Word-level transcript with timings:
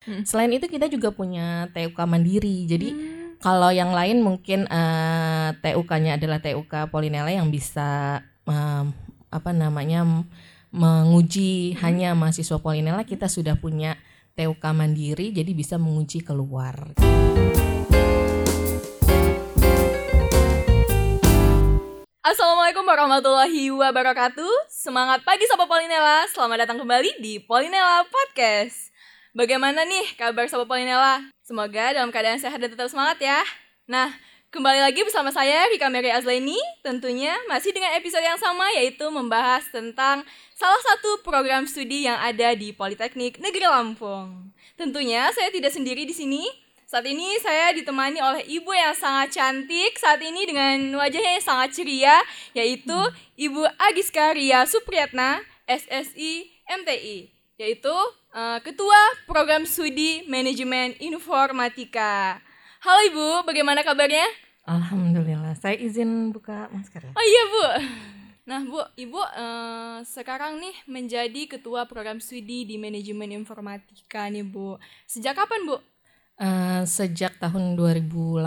Hmm. 0.00 0.24
Selain 0.24 0.48
itu 0.48 0.64
kita 0.64 0.88
juga 0.88 1.12
punya 1.12 1.68
TUK 1.76 1.98
mandiri. 2.08 2.64
Jadi 2.64 2.88
Hmm. 2.88 3.36
kalau 3.36 3.68
yang 3.68 3.92
lain 3.92 4.24
mungkin 4.24 4.64
eh, 4.64 5.48
TUK-nya 5.60 6.16
adalah 6.16 6.40
TUK 6.40 6.88
Polinela 6.88 7.28
yang 7.28 7.52
bisa 7.52 8.20
em, 8.48 8.96
apa 9.28 9.50
namanya 9.52 10.24
menguji 10.72 11.76
hanya 11.84 12.16
mahasiswa 12.16 12.56
Polinela, 12.56 13.04
kita 13.04 13.28
sudah 13.28 13.60
punya 13.60 14.00
TUK 14.40 14.64
mandiri 14.72 15.36
jadi 15.36 15.52
bisa 15.52 15.76
menguji 15.76 16.24
keluar. 16.24 16.96
Assalamualaikum 22.20 22.84
warahmatullahi 22.86 23.68
wabarakatuh. 23.68 24.70
Semangat 24.70 25.24
pagi 25.28 25.44
Sobat 25.44 25.66
Polinela. 25.66 26.24
Selamat 26.30 26.64
datang 26.64 26.78
kembali 26.80 27.20
di 27.20 27.42
Polinela 27.42 28.06
Podcast. 28.06 28.89
Bagaimana 29.30 29.86
nih 29.86 30.18
kabar 30.18 30.50
Sobat 30.50 30.66
Polinela? 30.66 31.22
Semoga 31.46 31.94
dalam 31.94 32.10
keadaan 32.10 32.42
sehat 32.42 32.58
dan 32.58 32.66
tetap 32.66 32.90
semangat 32.90 33.22
ya. 33.22 33.38
Nah, 33.86 34.10
kembali 34.50 34.82
lagi 34.82 35.06
bersama 35.06 35.30
saya 35.30 35.70
Rika 35.70 35.86
Mary 35.86 36.10
Azleni. 36.10 36.58
Tentunya 36.82 37.30
masih 37.46 37.70
dengan 37.70 37.94
episode 37.94 38.26
yang 38.26 38.42
sama 38.42 38.66
yaitu 38.74 39.06
membahas 39.06 39.62
tentang 39.70 40.26
salah 40.58 40.82
satu 40.82 41.22
program 41.22 41.62
studi 41.62 42.10
yang 42.10 42.18
ada 42.18 42.58
di 42.58 42.74
Politeknik 42.74 43.38
Negeri 43.38 43.70
Lampung. 43.70 44.50
Tentunya 44.74 45.30
saya 45.30 45.54
tidak 45.54 45.70
sendiri 45.78 46.02
di 46.02 46.14
sini. 46.14 46.42
Saat 46.90 47.06
ini 47.06 47.38
saya 47.38 47.70
ditemani 47.70 48.18
oleh 48.18 48.42
ibu 48.50 48.74
yang 48.74 48.98
sangat 48.98 49.38
cantik 49.38 49.94
saat 49.94 50.18
ini 50.26 50.42
dengan 50.42 50.98
wajahnya 50.98 51.38
yang 51.38 51.46
sangat 51.46 51.70
ceria 51.78 52.18
yaitu 52.50 52.98
Ibu 53.38 53.62
Agiska 53.78 54.34
Ria 54.34 54.66
Supriyatna 54.66 55.38
SSI 55.70 56.50
MTI 56.66 57.39
yaitu 57.60 57.92
eh, 58.32 58.58
Ketua 58.64 59.00
Program 59.28 59.68
Studi 59.68 60.24
Manajemen 60.24 60.96
Informatika. 60.96 62.40
Halo 62.80 63.00
Ibu, 63.12 63.28
bagaimana 63.44 63.84
kabarnya? 63.84 64.24
Alhamdulillah. 64.64 65.52
Saya 65.60 65.76
izin 65.76 66.32
buka 66.32 66.72
masker 66.72 67.04
ya. 67.04 67.12
Oh 67.12 67.20
iya 67.20 67.42
Bu. 67.52 67.64
Nah 68.48 68.64
Bu, 68.64 68.80
Ibu 68.96 69.20
eh, 69.20 69.98
sekarang 70.08 70.56
nih 70.56 70.72
menjadi 70.88 71.52
Ketua 71.52 71.84
Program 71.84 72.16
Studi 72.16 72.64
di 72.64 72.80
Manajemen 72.80 73.36
Informatika 73.36 74.24
nih 74.32 74.48
Bu. 74.48 74.80
Sejak 75.04 75.36
kapan 75.36 75.68
Bu? 75.68 75.76
Eh, 76.40 76.82
sejak 76.88 77.36
tahun 77.36 77.76
2018 77.76 78.40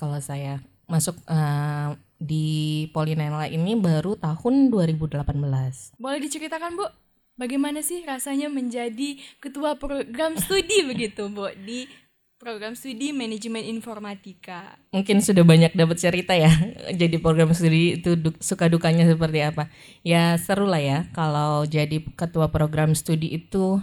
kalau 0.00 0.16
saya 0.24 0.64
masuk 0.88 1.20
eh, 1.28 1.92
di 2.16 2.88
Polinela 2.96 3.44
ini 3.44 3.76
baru 3.76 4.16
tahun 4.16 4.72
2018. 4.72 6.00
Boleh 6.00 6.18
diceritakan 6.24 6.72
Bu, 6.80 6.88
bagaimana 7.38 7.80
sih 7.80 8.02
rasanya 8.04 8.50
menjadi 8.50 9.16
ketua 9.38 9.78
program 9.78 10.36
studi 10.36 10.84
begitu 10.90 11.30
Bu 11.30 11.48
di 11.64 11.88
program 12.38 12.78
studi 12.78 13.10
manajemen 13.10 13.66
informatika. 13.66 14.78
Mungkin 14.94 15.18
sudah 15.18 15.42
banyak 15.42 15.74
dapat 15.74 15.98
cerita 15.98 16.38
ya. 16.38 16.50
Jadi 16.94 17.18
program 17.18 17.50
studi 17.50 17.98
itu 17.98 18.14
du- 18.14 18.38
suka 18.38 18.70
dukanya 18.70 19.10
seperti 19.10 19.42
apa. 19.42 19.66
Ya 20.06 20.38
seru 20.38 20.70
lah 20.70 20.78
ya 20.78 20.98
kalau 21.10 21.66
jadi 21.66 21.98
ketua 22.14 22.50
program 22.54 22.94
studi 22.94 23.34
itu 23.42 23.82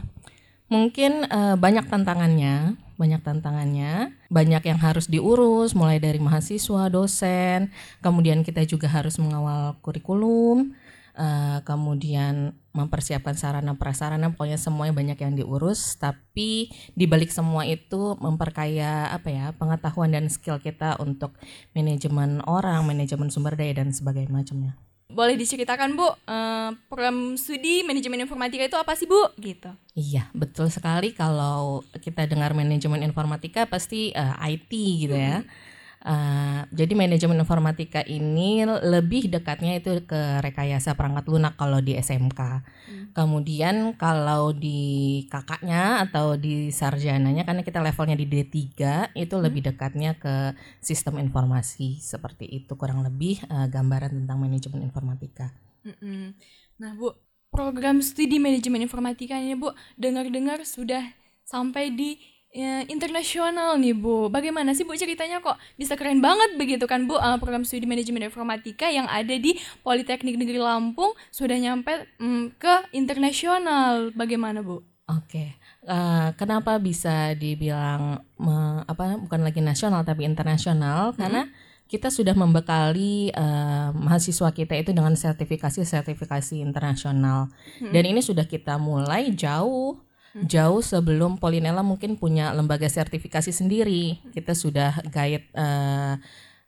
mungkin 0.71 1.27
eh, 1.27 1.55
banyak 1.59 1.85
tantangannya, 1.91 2.79
banyak 2.95 3.21
tantangannya, 3.21 4.15
banyak 4.31 4.63
yang 4.63 4.79
harus 4.79 5.11
diurus 5.11 5.75
mulai 5.75 5.99
dari 5.99 6.17
mahasiswa, 6.17 6.87
dosen, 6.87 7.75
kemudian 7.99 8.41
kita 8.41 8.63
juga 8.63 8.87
harus 8.87 9.19
mengawal 9.19 9.75
kurikulum, 9.83 10.73
eh, 11.15 11.59
kemudian 11.63 12.53
mempersiapkan 12.75 13.39
sarana 13.39 13.79
prasarana, 13.79 14.35
pokoknya 14.35 14.59
semuanya 14.59 14.93
banyak 14.93 15.17
yang 15.19 15.33
diurus. 15.33 15.95
Tapi 15.95 16.69
di 16.91 17.05
balik 17.07 17.31
semua 17.31 17.63
itu 17.63 18.19
memperkaya 18.19 19.09
apa 19.15 19.31
ya 19.31 19.45
pengetahuan 19.55 20.11
dan 20.11 20.27
skill 20.27 20.59
kita 20.59 20.99
untuk 20.99 21.33
manajemen 21.71 22.43
orang, 22.45 22.83
manajemen 22.83 23.31
sumber 23.31 23.55
daya 23.55 23.79
dan 23.79 23.95
sebagainya 23.95 24.31
macamnya. 24.31 24.73
Boleh 25.05 25.39
diceritakan 25.39 25.95
Bu, 25.95 26.11
eh, 26.11 26.69
program 26.91 27.39
studi 27.39 27.87
manajemen 27.87 28.25
informatika 28.25 28.67
itu 28.67 28.75
apa 28.75 28.97
sih 28.99 29.07
Bu? 29.07 29.31
Gitu. 29.39 29.71
Iya, 29.95 30.27
betul 30.35 30.67
sekali 30.67 31.15
kalau 31.15 31.87
kita 32.03 32.27
dengar 32.27 32.51
manajemen 32.51 32.99
informatika 33.05 33.63
pasti 33.63 34.11
eh, 34.11 34.35
IT 34.51 34.71
gitu 35.07 35.15
ya. 35.15 35.45
Eh, 36.05 36.61
jadi 36.69 36.93
manajemen 36.93 37.41
informatika 37.41 38.05
ini 38.05 38.61
lebih 38.61 39.25
dekatnya 39.25 39.81
itu 39.81 40.05
ke 40.05 40.37
rekayasa 40.37 40.93
perangkat 40.93 41.25
lunak 41.25 41.57
kalau 41.57 41.81
di 41.81 41.97
SMK. 41.97 42.61
Kemudian 43.17 43.97
kalau 43.97 44.53
di 44.53 45.25
kakaknya 45.33 46.05
atau 46.05 46.37
di 46.37 46.69
sarjananya 46.69 47.41
karena 47.41 47.65
kita 47.65 47.81
levelnya 47.81 48.13
di 48.13 48.29
D3 48.29 48.53
itu 49.17 49.35
lebih 49.41 49.65
dekatnya 49.65 50.13
ke 50.21 50.53
sistem 50.77 51.17
informasi 51.17 51.97
seperti 51.97 52.53
itu 52.53 52.77
kurang 52.77 53.01
lebih 53.01 53.41
eh, 53.41 53.65
gambaran 53.65 54.13
tentang 54.13 54.37
manajemen 54.37 54.85
informatika. 54.85 55.57
Mm-mm. 55.81 56.37
Nah 56.85 56.93
Bu, 56.93 57.17
program 57.49 58.05
studi 58.05 58.37
manajemen 58.37 58.85
informatika 58.85 59.41
ini 59.41 59.57
Bu, 59.57 59.73
dengar-dengar 59.97 60.69
sudah 60.69 61.01
sampai 61.49 61.97
di 61.97 62.34
eh, 62.55 62.87
internasional 62.87 63.75
nih 63.75 63.91
Bu. 63.91 64.31
Bagaimana 64.31 64.71
sih 64.71 64.87
Bu 64.87 64.95
ceritanya 64.95 65.43
kok 65.43 65.59
bisa 65.75 65.99
keren 65.99 66.23
banget 66.23 66.55
begitu 66.55 66.87
kan 66.87 67.03
Bu 67.03 67.19
eh, 67.19 67.35
program 67.35 67.67
studi 67.67 67.83
manajemen 67.83 68.23
informatika 68.23 68.87
yang 68.87 69.05
ada 69.11 69.35
di 69.35 69.59
Politeknik 69.83 70.39
Negeri 70.39 70.63
Lampung 70.63 71.11
sudah 71.29 71.59
nyampe 71.59 72.07
mm, 72.17 72.55
ke 72.55 72.95
internasional. 72.95 74.15
Bagaimana 74.15 74.63
Bu? 74.63 74.79
Oke, 75.05 75.59
eh, 75.85 76.29
kenapa 76.39 76.79
bisa 76.81 77.35
dibilang 77.37 78.23
me- 78.41 78.81
apa 78.87 79.21
bukan 79.21 79.45
lagi 79.45 79.61
nasional 79.61 80.01
tapi 80.01 80.25
internasional? 80.25 81.13
Karena 81.13 81.45
kita 81.85 82.09
sudah 82.09 82.33
membekali 82.33 83.29
eh, 83.29 83.89
mahasiswa 83.93 84.49
kita 84.49 84.73
itu 84.73 84.89
dengan 84.97 85.13
sertifikasi-sertifikasi 85.13 86.57
internasional, 86.57 87.53
dan 87.93 88.03
ini 88.09 88.25
sudah 88.25 88.49
kita 88.49 88.81
mulai 88.81 89.29
jauh 89.37 90.01
jauh 90.43 90.83
sebelum 90.83 91.39
Polinela 91.39 91.79
mungkin 91.79 92.19
punya 92.19 92.51
lembaga 92.51 92.91
sertifikasi 92.91 93.55
sendiri. 93.55 94.19
Kita 94.35 94.51
sudah 94.51 94.99
guide 95.07 95.47
eh, 95.55 96.19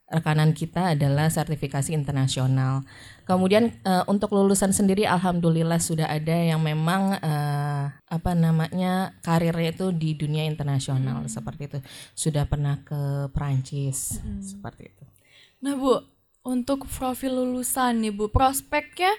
rekanan 0.07 0.55
kita 0.55 0.95
adalah 0.95 1.27
sertifikasi 1.27 1.91
internasional. 1.91 2.87
Kemudian 3.27 3.75
eh, 3.83 4.03
untuk 4.07 4.31
lulusan 4.31 4.71
sendiri 4.71 5.03
alhamdulillah 5.03 5.83
sudah 5.83 6.07
ada 6.07 6.31
yang 6.31 6.63
memang 6.63 7.19
eh, 7.19 7.85
apa 7.91 8.31
namanya 8.31 9.19
karirnya 9.19 9.75
itu 9.75 9.91
di 9.91 10.15
dunia 10.15 10.47
internasional 10.47 11.27
seperti 11.27 11.67
itu. 11.67 11.79
Sudah 12.15 12.47
pernah 12.47 12.79
ke 12.87 13.27
Perancis 13.35 14.23
seperti 14.39 14.95
itu. 14.95 15.03
Nah 15.59 15.75
Bu, 15.75 15.99
untuk 16.47 16.87
profil 16.87 17.43
lulusan 17.43 17.99
nih 17.99 18.15
Bu, 18.15 18.31
prospeknya 18.31 19.11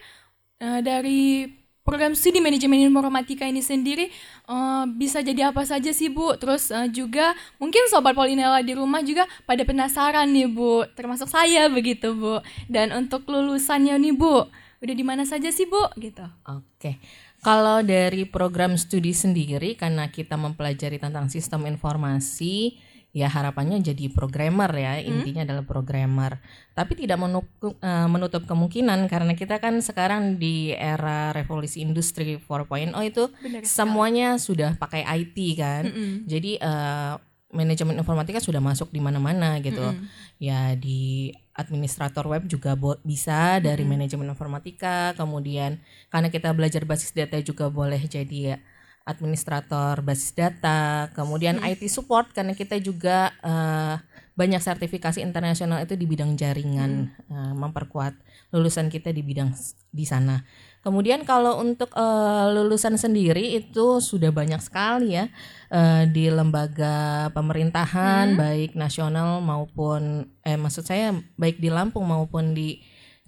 eh, 0.56 0.80
dari 0.80 1.44
program 1.88 2.12
studi 2.12 2.36
manajemen 2.36 2.84
informatika 2.84 3.48
ini 3.48 3.64
sendiri 3.64 4.12
eh, 4.44 4.84
bisa 4.92 5.24
jadi 5.24 5.48
apa 5.48 5.64
saja 5.64 5.88
sih 5.88 6.12
Bu? 6.12 6.36
Terus 6.36 6.68
eh, 6.68 6.92
juga 6.92 7.32
mungkin 7.56 7.88
sobat 7.88 8.12
Polinela 8.12 8.60
di 8.60 8.76
rumah 8.76 9.00
juga 9.00 9.24
pada 9.48 9.64
penasaran 9.64 10.28
nih 10.28 10.52
Bu, 10.52 10.84
termasuk 10.92 11.32
saya 11.32 11.64
begitu 11.72 12.12
Bu. 12.12 12.44
Dan 12.68 12.92
untuk 12.92 13.24
lulusannya 13.24 13.96
nih 13.96 14.12
Bu, 14.12 14.44
udah 14.84 14.94
di 14.94 15.04
mana 15.08 15.24
saja 15.24 15.48
sih 15.48 15.64
Bu? 15.64 15.80
Gitu. 15.96 16.28
Oke. 16.44 17.00
Kalau 17.40 17.80
dari 17.86 18.28
program 18.28 18.74
studi 18.76 19.14
sendiri 19.16 19.78
karena 19.78 20.10
kita 20.12 20.34
mempelajari 20.36 21.00
tentang 21.00 21.30
sistem 21.32 21.70
informasi 21.70 22.76
ya 23.18 23.26
harapannya 23.26 23.82
jadi 23.82 24.06
programmer 24.14 24.70
ya. 24.70 25.02
Intinya 25.02 25.42
adalah 25.42 25.66
programmer. 25.66 26.38
Tapi 26.70 26.94
tidak 26.94 27.18
menutup, 27.18 27.74
eh, 27.82 28.06
menutup 28.06 28.46
kemungkinan 28.46 29.10
karena 29.10 29.34
kita 29.34 29.58
kan 29.58 29.82
sekarang 29.82 30.38
di 30.38 30.70
era 30.70 31.34
revolusi 31.34 31.82
industri 31.82 32.38
4.0 32.38 32.94
itu 33.02 33.26
Benar 33.42 33.66
semuanya 33.66 34.38
sudah 34.38 34.78
pakai 34.78 35.02
IT 35.02 35.36
kan? 35.58 35.82
Mm-mm. 35.90 36.30
jadi 36.30 36.62
eh, 36.62 37.14
manajemen 37.48 37.96
informatika 37.96 38.38
sudah 38.38 38.60
masuk 38.60 38.92
di 38.92 39.00
mana-mana 39.00 39.58
gitu. 39.58 39.82
Mm-mm. 39.82 40.06
ya 40.38 40.78
di 40.78 41.34
administrator 41.58 42.22
web 42.30 42.46
juga 42.46 42.78
bo- 42.78 43.02
bisa 43.02 43.58
dari 43.58 43.82
manajemen 43.82 44.30
informatika. 44.30 45.10
Kemudian 45.18 45.82
karena 46.06 46.30
kita 46.30 46.54
belajar 46.54 46.86
basis 46.86 47.10
data 47.10 47.34
juga 47.42 47.66
boleh 47.66 47.98
jadi 48.06 48.62
administrator 49.08 50.04
basis 50.04 50.36
data 50.36 51.08
kemudian 51.16 51.56
IT 51.64 51.88
support 51.88 52.28
karena 52.36 52.52
kita 52.52 52.76
juga 52.76 53.32
eh, 53.40 53.96
banyak 54.38 54.62
sertifikasi 54.62 55.18
internasional 55.18 55.82
itu 55.82 55.98
di 55.98 56.06
bidang 56.06 56.38
jaringan 56.38 57.10
eh, 57.26 57.54
memperkuat 57.58 58.14
lulusan 58.54 58.86
kita 58.86 59.10
di 59.10 59.26
bidang 59.26 59.50
di 59.90 60.06
sana. 60.06 60.46
Kemudian 60.78 61.26
kalau 61.26 61.58
untuk 61.58 61.90
eh, 61.98 62.46
lulusan 62.54 62.94
sendiri 62.94 63.58
itu 63.58 63.98
sudah 63.98 64.30
banyak 64.30 64.62
sekali 64.62 65.18
ya 65.18 65.26
eh, 65.74 66.06
di 66.06 66.30
lembaga 66.30 67.28
pemerintahan 67.34 68.38
baik 68.38 68.78
nasional 68.78 69.42
maupun 69.42 70.30
eh 70.46 70.54
maksud 70.54 70.86
saya 70.86 71.18
baik 71.34 71.58
di 71.58 71.74
Lampung 71.74 72.06
maupun 72.06 72.54
di 72.54 72.78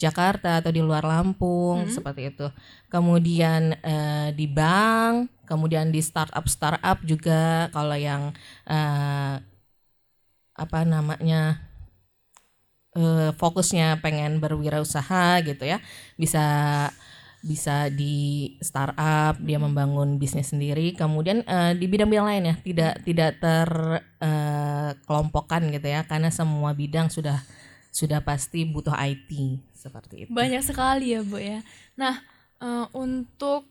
Jakarta 0.00 0.64
atau 0.64 0.72
di 0.72 0.80
luar 0.80 1.04
Lampung 1.04 1.84
Hmm. 1.84 1.92
seperti 1.92 2.32
itu. 2.32 2.48
Kemudian 2.88 3.76
eh, 3.84 4.32
di 4.32 4.48
bank, 4.48 5.28
kemudian 5.44 5.92
di 5.92 6.00
startup 6.00 6.48
startup 6.48 7.04
juga 7.04 7.68
kalau 7.70 7.96
yang 7.98 8.32
eh, 8.64 9.34
apa 10.56 10.80
namanya 10.84 11.60
eh, 12.96 13.32
fokusnya 13.36 14.00
pengen 14.04 14.40
berwirausaha 14.42 15.40
gitu 15.46 15.64
ya 15.64 15.80
bisa 16.20 16.44
bisa 17.40 17.88
di 17.88 18.52
startup 18.60 19.40
dia 19.40 19.56
membangun 19.56 20.20
bisnis 20.20 20.52
sendiri 20.52 20.92
kemudian 20.92 21.40
eh, 21.48 21.72
di 21.72 21.88
bidang-bidang 21.88 22.28
lain 22.28 22.52
ya 22.52 22.60
tidak 22.60 23.00
tidak 23.08 23.40
terkelompokkan 23.40 25.64
gitu 25.72 25.88
ya 25.88 26.04
karena 26.04 26.28
semua 26.28 26.76
bidang 26.76 27.08
sudah 27.08 27.40
sudah 27.90 28.22
pasti 28.22 28.62
butuh 28.62 28.94
IT 28.94 29.30
seperti 29.74 30.26
itu. 30.26 30.30
Banyak 30.30 30.62
sekali 30.62 31.12
ya, 31.14 31.20
Bu 31.26 31.42
ya. 31.42 31.60
Nah, 31.98 32.22
eh, 32.62 32.86
untuk 32.94 33.66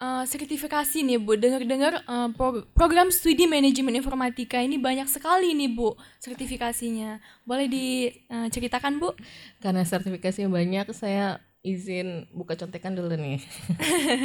eh, 0.00 0.24
sertifikasi 0.24 1.04
nih, 1.04 1.20
Bu. 1.20 1.36
Dengar-dengar 1.36 2.02
eh, 2.08 2.28
pro- 2.32 2.64
program 2.72 3.12
studi 3.12 3.44
manajemen 3.44 4.00
informatika 4.00 4.58
ini 4.58 4.80
banyak 4.80 5.06
sekali 5.06 5.52
nih, 5.52 5.70
Bu, 5.76 5.92
sertifikasinya. 6.22 7.20
Boleh 7.44 7.68
diceritakan, 7.68 8.96
Bu? 8.96 9.12
Karena 9.60 9.84
sertifikasinya 9.84 10.48
banyak, 10.48 10.88
saya 10.96 11.44
izin 11.66 12.30
buka 12.32 12.54
contekan 12.54 12.94
dulu 12.94 13.12
nih. 13.18 13.42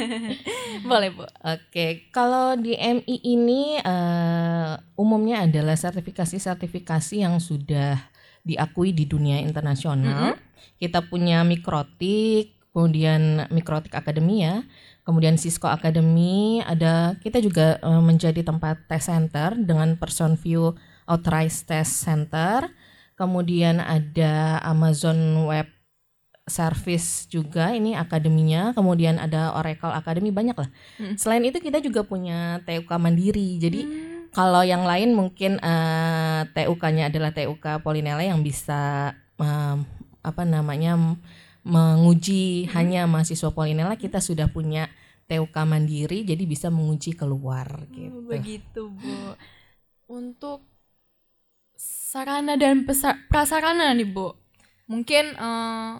Boleh, 0.88 1.10
Bu. 1.12 1.26
Oke, 1.44 2.08
kalau 2.14 2.54
di 2.56 2.72
MI 2.78 3.16
ini 3.20 3.76
eh, 3.82 4.72
umumnya 4.96 5.44
adalah 5.44 5.74
sertifikasi-sertifikasi 5.76 7.20
yang 7.20 7.36
sudah 7.42 8.13
diakui 8.44 8.92
di 8.92 9.08
dunia 9.08 9.40
internasional. 9.40 10.36
Kita 10.76 11.00
punya 11.08 11.42
Mikrotik, 11.42 12.54
kemudian 12.76 13.48
Mikrotik 13.48 13.96
Academy 13.96 14.44
ya, 14.44 14.62
kemudian 15.08 15.40
Cisco 15.40 15.66
Academy, 15.66 16.60
ada 16.60 17.16
kita 17.24 17.40
juga 17.40 17.80
eh, 17.80 18.02
menjadi 18.04 18.44
tempat 18.44 18.84
test 18.86 19.08
center 19.08 19.56
dengan 19.56 19.96
Person 19.96 20.36
View 20.36 20.76
Authorized 21.08 21.68
Test 21.68 22.04
Center. 22.04 22.68
Kemudian 23.14 23.78
ada 23.78 24.58
Amazon 24.66 25.46
Web 25.46 25.70
Service 26.44 27.30
juga 27.30 27.72
ini 27.72 27.96
akademinya, 27.96 28.76
kemudian 28.76 29.16
ada 29.16 29.54
Oracle 29.56 29.94
Academy 29.94 30.28
banyak 30.28 30.56
lah. 30.58 30.68
Hmm. 31.00 31.14
Selain 31.16 31.40
itu 31.46 31.56
kita 31.62 31.80
juga 31.80 32.04
punya 32.04 32.60
TUK 32.66 32.90
mandiri. 33.00 33.56
Jadi 33.56 33.80
Hmm, 33.86 34.14
kalau 34.34 34.66
yang 34.66 34.82
lain 34.82 35.14
mungkin 35.14 35.62
TUK-nya 36.50 37.06
adalah 37.12 37.30
TUK 37.30 37.80
Polinela 37.80 38.22
yang 38.26 38.42
bisa 38.42 39.12
em, 39.38 39.86
apa 40.24 40.42
namanya 40.42 40.98
menguji 41.64 42.68
hanya 42.76 43.06
mahasiswa 43.08 43.54
Polinela. 43.54 43.94
Kita 43.96 44.18
sudah 44.20 44.50
punya 44.50 44.90
TUK 45.24 45.56
mandiri, 45.64 46.26
jadi 46.26 46.44
bisa 46.44 46.68
menguji 46.68 47.16
keluar 47.16 47.64
Oh, 47.80 47.88
gitu. 47.94 48.18
begitu, 48.28 48.82
Bu. 48.92 49.16
Untuk 50.04 50.60
sarana 51.76 52.60
dan 52.60 52.84
prasarana 53.32 53.96
nih, 53.96 54.04
Bu. 54.04 54.36
Mungkin 54.84 55.24
eh, 55.32 55.92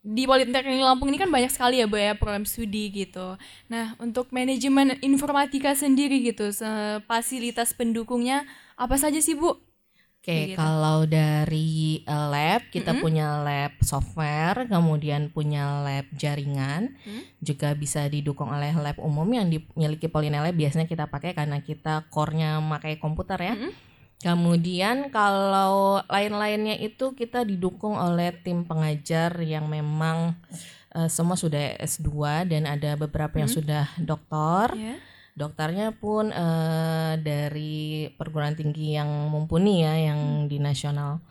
di 0.00 0.24
Politeknik 0.26 0.82
Lampung 0.82 1.12
ini 1.12 1.20
kan 1.20 1.30
banyak 1.30 1.52
sekali 1.52 1.78
ya, 1.78 1.86
Bu 1.86 1.94
ya, 2.00 2.18
program 2.18 2.42
studi 2.42 2.90
gitu. 2.90 3.38
Nah, 3.70 3.94
untuk 4.02 4.34
manajemen 4.34 4.98
informatika 4.98 5.76
sendiri 5.78 6.18
gitu, 6.26 6.50
fasilitas 7.06 7.70
pendukungnya 7.76 8.42
apa 8.80 8.96
saja 8.96 9.20
sih, 9.20 9.36
Bu? 9.36 9.60
Oke, 10.20 10.52
gitu. 10.52 10.60
kalau 10.60 11.08
dari 11.08 12.04
eh, 12.04 12.26
lab 12.28 12.68
kita 12.68 12.92
Mm-mm. 12.92 13.00
punya 13.00 13.40
lab 13.40 13.72
software, 13.80 14.68
kemudian 14.68 15.32
punya 15.32 15.80
lab 15.80 16.04
jaringan, 16.12 16.92
Hmm. 17.04 17.24
juga 17.40 17.72
bisa 17.72 18.04
didukung 18.04 18.52
oleh 18.52 18.68
lab 18.74 19.00
umum 19.00 19.24
yang 19.24 19.48
dimiliki 19.48 20.12
Polinela 20.12 20.52
biasanya 20.52 20.84
kita 20.84 21.08
pakai 21.08 21.32
karena 21.32 21.64
kita 21.64 22.04
core-nya 22.12 22.60
pakai 22.60 23.00
komputer 23.00 23.40
ya. 23.40 23.54
Mm-mm. 23.56 23.72
Kemudian 24.20 25.08
kalau 25.08 26.04
lain-lainnya 26.04 26.76
itu 26.76 27.16
kita 27.16 27.40
didukung 27.40 27.96
oleh 27.96 28.36
tim 28.44 28.68
pengajar 28.68 29.32
yang 29.40 29.72
memang 29.72 30.36
eh, 30.92 31.08
semua 31.08 31.40
sudah 31.40 31.80
S2 31.80 32.44
dan 32.44 32.68
ada 32.68 32.92
beberapa 32.92 33.40
yang 33.40 33.48
Hmm. 33.48 33.56
sudah 33.56 33.84
doktor. 33.96 34.76
Ya. 34.76 35.00
Dokternya 35.40 35.96
pun 35.96 36.28
eh, 36.28 37.16
dari 37.16 38.12
perguruan 38.12 38.52
tinggi 38.52 38.92
yang 38.92 39.08
mumpuni 39.32 39.80
ya, 39.80 39.96
yang 39.96 40.52
di 40.52 40.60
nasional. 40.60 41.24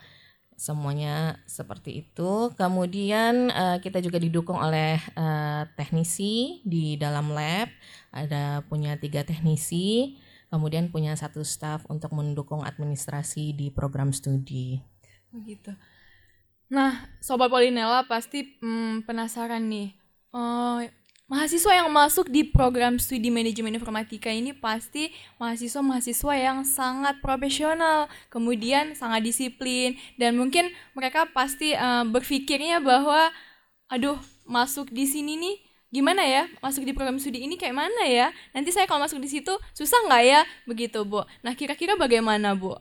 Semuanya 0.58 1.38
seperti 1.46 2.02
itu. 2.02 2.50
Kemudian 2.58 3.54
eh, 3.54 3.78
kita 3.78 4.02
juga 4.02 4.18
didukung 4.18 4.58
oleh 4.58 4.98
eh, 4.98 5.64
teknisi 5.78 6.66
di 6.66 6.98
dalam 6.98 7.30
lab. 7.30 7.70
Ada 8.10 8.66
punya 8.66 8.98
tiga 8.98 9.22
teknisi. 9.22 10.18
Kemudian 10.50 10.90
punya 10.90 11.14
satu 11.14 11.46
staff 11.46 11.86
untuk 11.94 12.10
mendukung 12.18 12.66
administrasi 12.66 13.54
di 13.54 13.70
program 13.70 14.10
studi. 14.10 14.82
Begitu. 15.30 15.78
Nah, 16.74 17.06
Sobat 17.22 17.54
Polinela 17.54 18.10
pasti 18.10 18.58
hmm, 18.58 19.06
penasaran 19.06 19.70
nih. 19.70 19.94
Eh, 20.34 20.82
mahasiswa 21.30 21.72
yang 21.78 21.90
masuk 21.94 22.28
di 22.34 22.42
program 22.42 22.98
studi 22.98 23.30
manajemen 23.30 23.78
informatika 23.78 24.34
ini 24.34 24.52
pasti 24.52 25.14
mahasiswa-mahasiswa 25.38 26.34
yang 26.34 26.66
sangat 26.66 27.22
profesional, 27.22 28.10
kemudian 28.34 28.98
sangat 28.98 29.22
disiplin, 29.22 29.96
dan 30.18 30.36
mungkin 30.36 30.74
mereka 30.98 31.30
pasti 31.30 31.78
eh, 31.78 32.04
berpikirnya 32.10 32.82
bahwa, 32.82 33.30
aduh, 33.88 34.18
masuk 34.50 34.90
di 34.90 35.06
sini 35.06 35.38
nih 35.38 35.56
gimana 35.94 36.26
ya? 36.26 36.50
Masuk 36.66 36.82
di 36.82 36.98
program 36.98 37.22
studi 37.22 37.46
ini 37.46 37.56
kayak 37.62 37.78
mana 37.78 38.04
ya? 38.10 38.34
Nanti 38.52 38.74
saya 38.74 38.90
kalau 38.90 39.06
masuk 39.06 39.22
di 39.22 39.30
situ 39.30 39.54
susah 39.78 40.10
nggak 40.10 40.24
ya? 40.26 40.42
Begitu 40.66 41.06
bu. 41.06 41.26
Nah 41.46 41.54
kira-kira 41.54 41.94
bagaimana 41.98 42.58
bu 42.58 42.78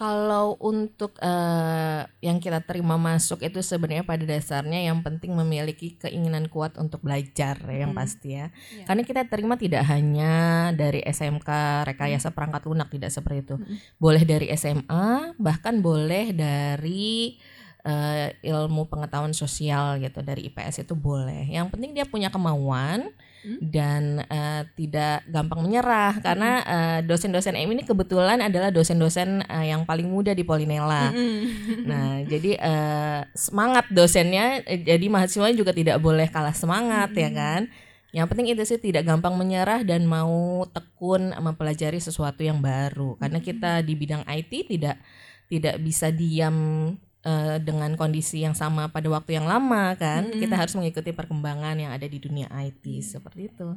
Kalau 0.00 0.56
untuk 0.64 1.12
eh, 1.20 2.08
yang 2.24 2.40
kita 2.40 2.64
terima 2.64 2.96
masuk 2.96 3.44
itu 3.44 3.60
sebenarnya 3.60 4.00
pada 4.00 4.24
dasarnya 4.24 4.88
yang 4.88 5.04
penting 5.04 5.36
memiliki 5.36 6.00
keinginan 6.00 6.48
kuat 6.48 6.80
untuk 6.80 7.04
belajar 7.04 7.60
ya, 7.68 7.84
yang 7.84 7.92
Hmm. 7.92 8.00
pasti 8.00 8.32
ya. 8.32 8.48
Iya. 8.48 8.88
Karena 8.88 9.02
kita 9.04 9.28
terima 9.28 9.60
tidak 9.60 9.84
hanya 9.92 10.32
dari 10.72 11.04
SMK 11.04 11.84
rekayasa 11.84 12.32
perangkat 12.32 12.64
lunak 12.64 12.88
tidak 12.88 13.12
seperti 13.12 13.44
itu. 13.44 13.56
Mm-mm. 13.60 13.76
Boleh 14.00 14.24
dari 14.24 14.48
SMA, 14.56 15.36
bahkan 15.36 15.84
boleh 15.84 16.32
dari 16.32 17.36
eh, 17.84 18.36
ilmu 18.44 18.88
pengetahuan 18.88 19.32
sosial 19.32 20.00
gitu 20.00 20.20
dari 20.20 20.48
IPS 20.48 20.84
itu 20.84 20.96
boleh. 20.96 21.48
Yang 21.48 21.76
penting 21.76 21.92
dia 21.92 22.08
punya 22.08 22.32
kemauan 22.32 23.12
Hmm. 23.12 23.28
Dan 23.40 24.20
eh, 24.28 24.62
tidak 24.76 25.24
gampang 25.28 25.64
menyerah 25.64 26.20
karena 26.20 26.50
eh, 26.64 27.00
dosen-dosen 27.08 27.56
M 27.56 27.72
ini 27.72 27.88
kebetulan 27.88 28.44
adalah 28.44 28.68
dosen-dosen 28.68 29.44
eh, 29.48 29.72
yang 29.72 29.88
paling 29.88 30.04
muda 30.04 30.36
di 30.36 30.44
Polinela. 30.44 31.08
Mm-mm. 31.08 31.88
Nah, 31.88 32.20
jadi 32.28 32.60
eh, 32.60 33.20
semangat 33.32 33.88
dosennya, 33.88 34.60
jadi 34.64 35.06
mahasiswanya 35.08 35.56
juga 35.56 35.72
tidak 35.72 35.96
boleh 36.04 36.28
kalah 36.28 36.52
semangat 36.52 37.16
ya 37.16 37.32
kan. 37.32 37.72
Yang 38.10 38.26
penting 38.34 38.46
itu 38.50 38.62
sih 38.66 38.80
tidak 38.82 39.06
gampang 39.06 39.38
menyerah 39.38 39.86
dan 39.86 40.02
mau 40.02 40.66
tekun 40.68 41.30
mempelajari 41.30 42.02
sesuatu 42.02 42.42
yang 42.42 42.58
baru. 42.58 43.14
Karena 43.16 43.38
kita 43.38 43.80
di 43.86 43.94
bidang 43.94 44.26
IT 44.26 44.66
tidak 44.66 44.98
tidak 45.46 45.78
bisa 45.82 46.10
diam 46.10 46.94
eh, 47.24 47.56
dengan 47.60 47.94
kondisi 47.96 48.42
yang 48.44 48.56
sama 48.56 48.88
pada 48.88 49.08
waktu 49.10 49.40
yang 49.40 49.46
lama 49.48 49.96
kan. 49.96 50.28
Mm-mm. 50.30 50.40
Kita 50.40 50.54
harus 50.56 50.74
mengikuti 50.76 51.10
perkembangan 51.12 51.76
yang 51.76 51.92
ada 51.92 52.06
di 52.06 52.18
dunia 52.20 52.48
IT 52.50 52.84
seperti 53.04 53.50
itu. 53.52 53.68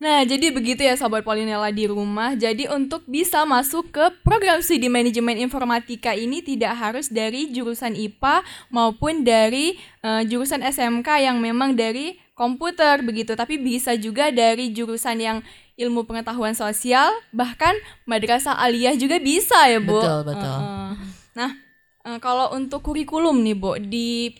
Nah, 0.00 0.24
jadi 0.24 0.48
begitu 0.48 0.80
ya 0.80 0.96
Sobat 0.96 1.20
Polinela 1.20 1.68
di 1.68 1.84
rumah. 1.84 2.32
Jadi 2.32 2.64
untuk 2.72 3.04
bisa 3.04 3.44
masuk 3.44 3.92
ke 3.92 4.08
program 4.24 4.64
studi 4.64 4.88
manajemen 4.88 5.36
informatika 5.36 6.16
ini 6.16 6.40
tidak 6.40 6.72
harus 6.72 7.12
dari 7.12 7.52
jurusan 7.52 7.92
IPA 7.92 8.40
maupun 8.72 9.28
dari 9.28 9.76
eh, 10.00 10.22
jurusan 10.24 10.64
SMK 10.64 11.04
yang 11.20 11.36
memang 11.36 11.76
dari 11.76 12.16
komputer 12.32 13.04
begitu, 13.04 13.36
tapi 13.36 13.60
bisa 13.60 13.92
juga 14.00 14.32
dari 14.32 14.72
jurusan 14.72 15.20
yang 15.20 15.38
ilmu 15.76 16.08
pengetahuan 16.08 16.56
sosial, 16.56 17.12
bahkan 17.36 17.76
madrasah 18.08 18.56
aliyah 18.56 18.96
juga 18.96 19.20
bisa 19.20 19.68
ya, 19.68 19.76
Bu. 19.76 20.00
Betul, 20.00 20.20
betul. 20.32 20.58
Heeh. 20.64 20.90
Nah, 21.36 21.50
eh, 22.04 22.18
kalau 22.20 22.52
untuk 22.54 22.80
kurikulum 22.82 23.40
nih, 23.42 23.56
Bu, 23.56 23.76
di 23.80 24.34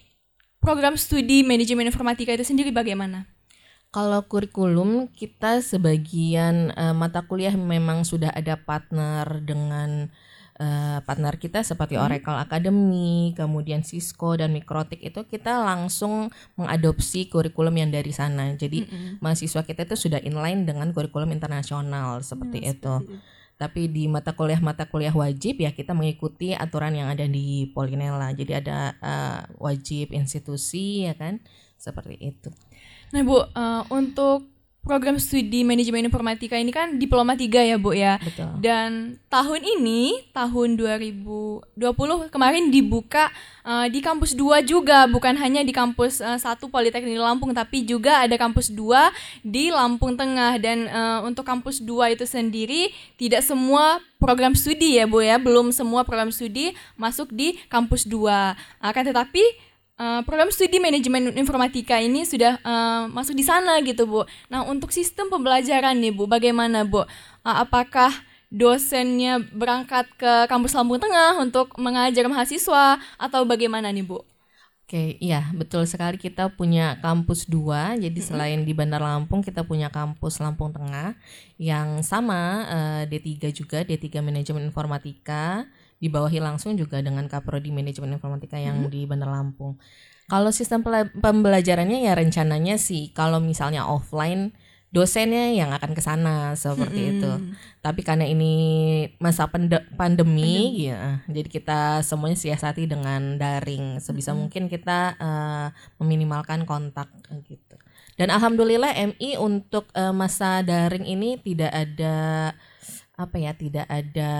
program 0.61 0.95
studi 0.97 1.41
manajemen 1.43 1.89
informatika 1.89 2.33
itu 2.33 2.45
sendiri 2.45 2.71
bagaimana? 2.71 3.25
Kalau 3.91 4.23
kurikulum 4.23 5.11
kita 5.11 5.59
sebagian 5.61 6.71
eh, 6.73 6.95
mata 6.95 7.27
kuliah 7.27 7.55
memang 7.59 8.07
sudah 8.07 8.31
ada 8.31 8.55
partner 8.55 9.43
dengan 9.43 10.07
eh, 10.63 10.99
partner 11.03 11.35
kita 11.43 11.67
seperti 11.67 11.99
Hmm. 11.99 12.07
Oracle 12.07 12.39
Academy, 12.39 13.35
kemudian 13.35 13.83
Cisco 13.83 14.39
dan 14.39 14.55
Mikrotik 14.55 15.03
itu 15.03 15.27
kita 15.27 15.59
langsung 15.59 16.31
mengadopsi 16.55 17.27
kurikulum 17.27 17.75
yang 17.83 17.91
dari 17.91 18.15
sana. 18.15 18.55
Jadi 18.55 18.87
Mm-mm. 18.87 19.19
mahasiswa 19.19 19.67
kita 19.67 19.83
itu 19.83 19.97
sudah 19.99 20.23
inline 20.23 20.63
dengan 20.63 20.95
kurikulum 20.95 21.35
internasional 21.35 22.23
seperti 22.23 22.63
Hmm, 22.63 22.71
itu. 22.71 22.95
seperti 22.95 23.19
itu. 23.19 23.39
Tapi 23.61 23.93
di 23.93 24.09
mata 24.09 24.33
kuliah-mata 24.33 24.89
kuliah 24.89 25.13
wajib 25.13 25.61
ya 25.61 25.69
kita 25.77 25.93
mengikuti 25.93 26.57
aturan 26.57 26.97
yang 26.97 27.13
ada 27.13 27.29
di 27.29 27.69
Polinela. 27.77 28.33
Jadi 28.33 28.57
ada 28.57 28.97
uh, 29.05 29.45
wajib 29.61 30.17
institusi 30.17 31.05
ya 31.05 31.13
kan, 31.13 31.45
seperti 31.77 32.17
itu. 32.17 32.49
Nah 33.13 33.21
Bu, 33.21 33.45
uh, 33.45 33.85
untuk 33.93 34.49
program 34.91 35.23
studi 35.23 35.63
manajemen 35.63 36.03
informatika 36.03 36.59
ini 36.59 36.75
kan 36.75 36.99
diploma 36.99 37.39
3 37.39 37.71
ya 37.71 37.77
Bu 37.79 37.95
ya. 37.95 38.19
Betul. 38.19 38.59
Dan 38.59 39.23
tahun 39.31 39.63
ini 39.63 40.35
tahun 40.35 40.75
2020 40.75 41.79
kemarin 42.35 42.75
dibuka 42.75 43.31
uh, 43.63 43.87
di 43.87 44.03
kampus 44.03 44.35
2 44.35 44.67
juga 44.67 45.07
bukan 45.07 45.39
hanya 45.39 45.63
di 45.63 45.71
kampus 45.71 46.19
uh, 46.19 46.35
1 46.35 46.59
Politeknik 46.67 47.23
Lampung 47.23 47.55
tapi 47.55 47.87
juga 47.87 48.27
ada 48.27 48.35
kampus 48.35 48.75
2 48.75 49.47
di 49.47 49.71
Lampung 49.71 50.19
Tengah 50.19 50.59
dan 50.59 50.91
uh, 50.91 51.23
untuk 51.23 51.47
kampus 51.47 51.79
2 51.79 52.19
itu 52.19 52.27
sendiri 52.27 52.91
tidak 53.15 53.47
semua 53.47 54.03
program 54.19 54.53
studi 54.59 54.99
ya 54.99 55.07
Bu 55.07 55.23
ya, 55.25 55.39
belum 55.41 55.73
semua 55.73 56.05
program 56.05 56.29
studi 56.35 56.77
masuk 56.99 57.33
di 57.33 57.57
kampus 57.73 58.05
2. 58.05 58.27
Akan 58.83 59.03
tetapi 59.07 59.70
Uh, 60.01 60.25
program 60.25 60.49
studi 60.49 60.81
manajemen 60.81 61.29
informatika 61.37 62.01
ini 62.01 62.25
sudah 62.25 62.57
uh, 62.65 63.05
masuk 63.13 63.37
di 63.37 63.45
sana 63.45 63.77
gitu 63.85 64.09
Bu. 64.09 64.25
Nah 64.49 64.65
untuk 64.65 64.97
sistem 64.97 65.29
pembelajaran 65.29 65.93
nih 65.93 66.09
Bu, 66.09 66.25
bagaimana 66.25 66.89
Bu? 66.89 67.05
Uh, 67.05 67.05
apakah 67.45 68.09
dosennya 68.49 69.45
berangkat 69.53 70.09
ke 70.17 70.49
kampus 70.49 70.73
Lampung 70.73 71.05
Tengah 71.05 71.37
untuk 71.37 71.77
mengajar 71.77 72.25
mahasiswa 72.33 72.97
atau 73.21 73.45
bagaimana 73.45 73.93
nih 73.93 74.09
Bu? 74.09 74.25
Oke, 74.89 75.21
iya 75.21 75.53
betul 75.53 75.85
sekali 75.85 76.17
kita 76.17 76.49
punya 76.49 76.97
kampus 77.05 77.45
dua. 77.45 77.93
Jadi 78.01 78.25
selain 78.25 78.65
di 78.65 78.73
Bandar 78.73 79.05
Lampung 79.05 79.45
kita 79.45 79.69
punya 79.69 79.93
kampus 79.93 80.41
Lampung 80.41 80.73
Tengah 80.73 81.13
yang 81.61 82.01
sama 82.01 82.65
uh, 82.73 83.03
D3 83.05 83.53
juga 83.53 83.85
D3 83.85 84.25
Manajemen 84.25 84.65
Informatika 84.65 85.69
dibawahi 86.01 86.41
langsung 86.41 86.75
juga 86.75 86.99
dengan 87.05 87.29
Kaprodi 87.29 87.71
Manajemen 87.71 88.17
Informatika 88.17 88.57
yang 88.57 88.89
hmm. 88.89 88.91
di 88.91 89.01
Bandar 89.05 89.31
Lampung. 89.31 89.77
Kalau 90.27 90.51
sistem 90.55 90.81
pembelajarannya 91.21 92.07
ya 92.07 92.15
rencananya 92.17 92.79
sih 92.81 93.11
kalau 93.13 93.43
misalnya 93.43 93.85
offline 93.85 94.55
dosennya 94.91 95.55
yang 95.55 95.71
akan 95.71 95.95
ke 95.95 96.03
sana 96.03 96.55
seperti 96.59 97.01
hmm. 97.01 97.11
itu. 97.17 97.33
Tapi 97.79 98.01
karena 98.03 98.27
ini 98.27 98.53
masa 99.23 99.47
pandemi, 99.47 99.87
pandemi 99.95 100.91
ya, 100.91 101.23
jadi 101.31 101.47
kita 101.47 101.81
semuanya 102.03 102.39
siasati 102.39 102.91
dengan 102.91 103.39
daring. 103.39 104.03
Sebisa 104.03 104.35
hmm. 104.35 104.39
mungkin 104.39 104.67
kita 104.67 105.15
uh, 105.19 105.69
meminimalkan 106.03 106.67
kontak 106.67 107.11
gitu. 107.47 107.79
Dan 108.19 108.29
alhamdulillah 108.29 108.93
MI 109.15 109.41
untuk 109.41 109.89
uh, 109.97 110.13
masa 110.13 110.61
daring 110.61 111.07
ini 111.07 111.41
tidak 111.41 111.73
ada 111.73 112.53
apa 113.21 113.37
ya 113.37 113.53
tidak 113.53 113.85
ada 113.85 114.33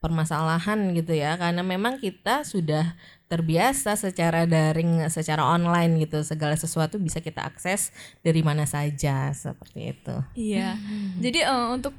permasalahan 0.00 0.96
gitu 0.96 1.12
ya. 1.12 1.36
Karena 1.36 1.60
memang 1.60 2.00
kita 2.00 2.48
sudah 2.48 2.96
terbiasa 3.28 4.00
secara 4.00 4.48
daring 4.48 5.04
secara 5.12 5.44
online 5.44 6.08
gitu. 6.08 6.24
Segala 6.24 6.56
sesuatu 6.56 6.96
bisa 6.96 7.20
kita 7.20 7.44
akses 7.44 7.92
dari 8.24 8.40
mana 8.40 8.64
saja 8.64 9.28
seperti 9.36 9.92
itu. 9.92 10.16
Iya. 10.32 10.80
Jadi 11.20 11.44
uh, 11.44 11.76
untuk 11.76 11.92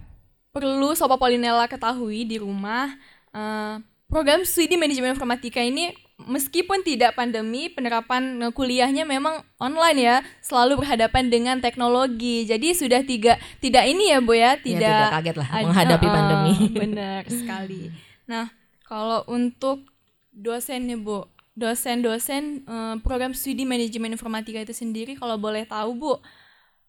perlu 0.49 0.97
sobat 0.97 1.21
Polinella 1.21 1.69
ketahui 1.69 2.25
di 2.25 2.41
rumah 2.41 2.89
uh, 3.35 3.77
program 4.07 4.41
studi 4.47 4.79
manajemen 4.79 5.13
informatika 5.13 5.59
ini 5.59 5.91
meskipun 6.21 6.81
tidak 6.81 7.19
pandemi, 7.19 7.67
penerapan 7.67 8.39
kuliahnya 8.55 9.03
memang 9.03 9.43
online 9.59 9.99
ya, 9.99 10.15
selalu 10.39 10.83
berhadapan 10.83 11.27
dengan 11.27 11.59
teknologi. 11.59 12.47
Jadi 12.47 12.71
sudah 12.71 13.03
tiga 13.03 13.35
tidak 13.59 13.83
ini 13.85 14.15
ya 14.15 14.19
Bu 14.23 14.33
ya, 14.35 14.55
tidak, 14.55 14.79
ya, 14.79 14.97
tidak 15.11 15.15
kaget 15.19 15.35
lah 15.35 15.49
menghadapi 15.67 16.07
uh, 16.07 16.13
pandemi. 16.13 16.55
Benar 16.83 17.21
sekali. 17.27 17.81
Nah, 18.25 18.49
kalau 18.87 19.27
untuk 19.27 19.83
dosen 20.31 20.87
nih 20.87 20.99
Bu, 20.99 21.27
dosen-dosen 21.55 22.67
uh, 22.67 22.95
program 23.03 23.35
studi 23.35 23.67
manajemen 23.67 24.15
informatika 24.15 24.59
itu 24.59 24.75
sendiri 24.75 25.19
kalau 25.19 25.35
boleh 25.35 25.67
tahu 25.67 25.91
Bu, 25.99 26.13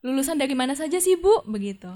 lulusan 0.06 0.38
dari 0.38 0.54
mana 0.54 0.78
saja 0.78 1.02
sih 1.02 1.18
Bu? 1.18 1.42
Begitu. 1.46 1.90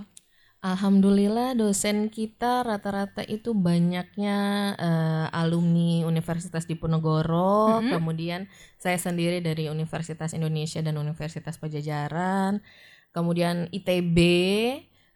Alhamdulillah 0.60 1.56
dosen 1.56 2.12
kita 2.12 2.60
rata-rata 2.60 3.24
itu 3.24 3.56
banyaknya 3.56 4.36
uh, 4.76 5.26
alumni 5.32 6.04
Universitas 6.04 6.68
Diponegoro, 6.68 7.80
mm 7.80 7.88
-hmm. 7.88 7.92
kemudian 7.96 8.40
saya 8.76 9.00
sendiri 9.00 9.40
dari 9.40 9.72
Universitas 9.72 10.36
Indonesia 10.36 10.84
dan 10.84 11.00
Universitas 11.00 11.56
Pajajaran, 11.56 12.60
kemudian 13.08 13.72
ITB, 13.72 14.18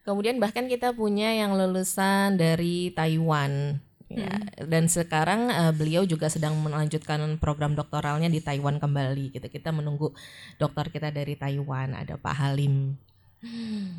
kemudian 0.09 0.41
bahkan 0.41 0.65
kita 0.65 0.97
punya 0.97 1.37
yang 1.37 1.53
lulusan 1.61 2.41
dari 2.41 2.97
Taiwan. 2.97 3.85
Ya, 4.09 4.31
hmm. 4.31 4.69
dan 4.69 4.85
sekarang 4.87 5.49
uh, 5.49 5.73
beliau 5.77 6.05
juga 6.05 6.29
sedang 6.29 6.55
melanjutkan 6.61 7.19
program 7.41 7.73
doktoralnya 7.73 8.29
di 8.29 8.41
Taiwan 8.41 8.77
kembali 8.81 9.33
gitu. 9.33 9.49
Kita 9.49 9.73
menunggu 9.77 10.13
dokter 10.57 10.89
kita 10.89 11.09
dari 11.13 11.37
Taiwan, 11.37 11.97
ada 11.97 12.17
Pak 12.17 12.37
Halim. 12.37 12.97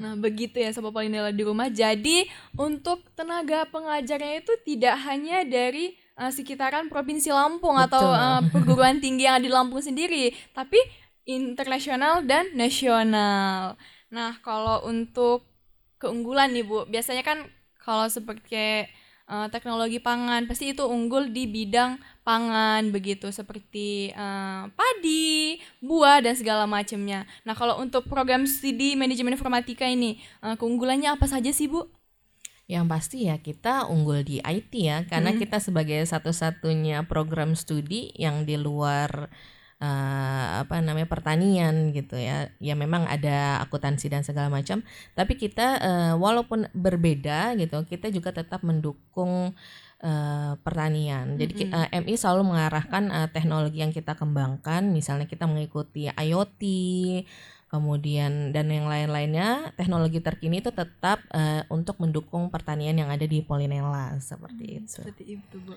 Nah 0.01 0.13
begitu 0.17 0.57
ya 0.59 0.73
Sobat 0.73 0.91
Polinela 0.91 1.29
di 1.29 1.43
rumah 1.45 1.69
Jadi 1.69 2.25
untuk 2.57 3.05
tenaga 3.13 3.65
pengajarnya 3.69 4.41
itu 4.41 4.53
tidak 4.65 4.95
hanya 5.05 5.45
dari 5.45 5.93
uh, 6.17 6.31
sekitaran 6.33 6.89
Provinsi 6.89 7.29
Lampung 7.31 7.77
Betul. 7.77 7.85
Atau 7.89 8.05
uh, 8.09 8.41
perguruan 8.49 8.97
tinggi 8.99 9.29
yang 9.29 9.39
ada 9.39 9.45
di 9.45 9.51
Lampung 9.53 9.81
sendiri 9.81 10.33
Tapi 10.51 10.77
internasional 11.29 12.25
dan 12.25 12.51
nasional 12.57 13.77
Nah 14.09 14.31
kalau 14.41 14.85
untuk 14.89 15.45
keunggulan 16.01 16.53
nih 16.53 16.65
Bu 16.65 16.85
Biasanya 16.89 17.21
kan 17.21 17.45
kalau 17.81 18.09
seperti 18.09 18.89
uh, 19.29 19.47
teknologi 19.49 20.01
pangan 20.01 20.45
pasti 20.49 20.73
itu 20.73 20.85
unggul 20.85 21.29
di 21.29 21.45
bidang 21.45 22.01
pangan 22.25 22.89
begitu 22.89 23.29
seperti 23.29 24.09
uh, 24.17 24.65
padi, 24.73 25.61
buah 25.79 26.25
dan 26.25 26.33
segala 26.33 26.65
macamnya. 26.65 27.29
Nah, 27.45 27.53
kalau 27.53 27.77
untuk 27.77 28.09
program 28.09 28.49
studi 28.49 28.97
manajemen 28.97 29.37
informatika 29.37 29.85
ini 29.85 30.17
uh, 30.41 30.57
keunggulannya 30.57 31.13
apa 31.13 31.29
saja 31.29 31.53
sih, 31.53 31.69
Bu? 31.69 31.85
Yang 32.65 32.85
pasti 32.89 33.17
ya 33.29 33.37
kita 33.37 33.85
unggul 33.85 34.25
di 34.25 34.41
IT 34.41 34.73
ya 34.73 35.05
karena 35.05 35.37
hmm. 35.37 35.39
kita 35.45 35.61
sebagai 35.61 36.01
satu-satunya 36.01 37.05
program 37.05 37.53
studi 37.53 38.09
yang 38.17 38.41
di 38.49 38.57
luar 38.57 39.29
uh, 39.85 40.65
apa 40.65 40.79
namanya 40.81 41.05
pertanian 41.05 41.91
gitu 41.91 42.17
ya 42.17 42.49
ya 42.57 42.73
memang 42.73 43.05
ada 43.05 43.61
akuntansi 43.61 44.07
dan 44.09 44.25
segala 44.25 44.47
macam 44.49 44.81
tapi 45.13 45.35
kita 45.35 45.67
uh, 45.77 46.13
walaupun 46.17 46.65
berbeda 46.73 47.53
gitu 47.59 47.83
kita 47.85 48.09
juga 48.09 48.31
tetap 48.31 48.63
mendukung 48.63 49.53
uh, 50.01 50.57
pertanian 50.65 51.37
jadi 51.39 51.53
mm 51.53 51.67
-hmm. 51.71 51.85
uh, 51.91 51.99
MI 52.03 52.15
selalu 52.17 52.41
mengarahkan 52.55 53.03
uh, 53.13 53.27
teknologi 53.29 53.79
yang 53.83 53.93
kita 53.95 54.17
kembangkan 54.17 54.89
misalnya 54.91 55.29
kita 55.29 55.45
mengikuti 55.45 56.09
IoT 56.09 56.61
kemudian 57.75 58.55
dan 58.55 58.71
yang 58.71 58.87
lain-lainnya 58.87 59.75
teknologi 59.75 60.23
terkini 60.23 60.63
itu 60.63 60.71
tetap 60.71 61.19
uh, 61.35 61.67
untuk 61.67 61.99
mendukung 61.99 62.47
pertanian 62.47 62.95
yang 62.95 63.11
ada 63.11 63.27
di 63.27 63.43
Polinela 63.43 64.15
seperti 64.23 64.63
hmm, 64.63 64.77
itu. 64.79 65.01
Seperti 65.03 65.23
itu, 65.35 65.55
Bu. 65.59 65.75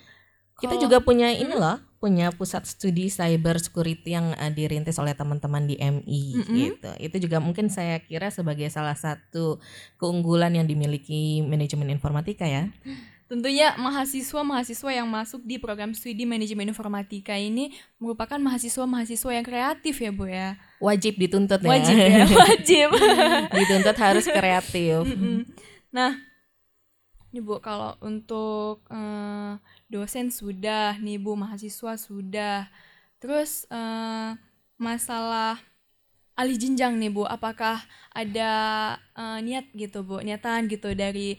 Kita 0.58 0.74
juga 0.74 0.98
punya 0.98 1.30
ini 1.30 1.54
loh, 1.54 1.78
punya 2.02 2.34
pusat 2.34 2.66
studi 2.66 3.06
cyber 3.06 3.62
security 3.62 4.14
yang 4.18 4.34
uh, 4.34 4.50
dirintis 4.50 4.98
oleh 4.98 5.14
teman-teman 5.14 5.70
di 5.70 5.78
MI 5.78 6.22
mm 6.34 6.42
-hmm. 6.42 6.54
gitu. 6.58 6.90
Itu 6.98 7.16
juga 7.26 7.38
mungkin 7.38 7.70
saya 7.70 7.98
kira 8.02 8.30
sebagai 8.34 8.66
salah 8.70 8.98
satu 8.98 9.62
keunggulan 9.98 10.54
yang 10.54 10.66
dimiliki 10.66 11.42
manajemen 11.46 11.90
informatika 11.90 12.46
ya. 12.46 12.70
Tentunya 13.28 13.76
mahasiswa-mahasiswa 13.76 14.88
yang 14.88 15.04
masuk 15.04 15.44
di 15.44 15.60
program 15.60 15.92
studi 15.92 16.24
manajemen 16.24 16.72
informatika 16.72 17.36
ini 17.36 17.76
merupakan 18.00 18.40
mahasiswa-mahasiswa 18.40 19.30
yang 19.36 19.44
kreatif 19.44 20.00
ya 20.00 20.08
Bu 20.08 20.24
ya. 20.32 20.56
Wajib 20.80 21.20
dituntut 21.20 21.60
ya. 21.60 21.68
Wajib 21.68 21.96
ya, 22.00 22.24
wajib. 22.48 22.88
dituntut 23.60 23.96
harus 24.00 24.24
kreatif. 24.24 25.04
Mm 25.04 25.16
-mm. 25.20 25.38
Nah, 25.92 26.16
ini 27.28 27.44
Bu 27.44 27.60
kalau 27.60 28.00
untuk 28.00 28.88
uh, 28.88 29.60
dosen 29.92 30.32
sudah 30.32 30.96
nih 30.96 31.20
Bu 31.20 31.36
mahasiswa 31.36 32.00
sudah 32.00 32.72
terus 33.20 33.68
uh, 33.68 34.32
masalah 34.80 35.60
alih 36.32 36.56
jenjang 36.56 36.96
nih 36.96 37.12
Bu 37.12 37.28
apakah 37.28 37.84
ada 38.16 38.52
uh, 39.12 39.36
niat 39.44 39.68
gitu 39.76 40.00
Bu 40.00 40.24
niatan 40.24 40.64
gitu 40.72 40.96
dari 40.96 41.36